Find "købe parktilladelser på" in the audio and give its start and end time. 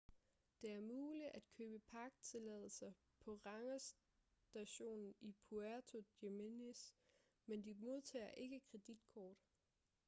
1.57-3.39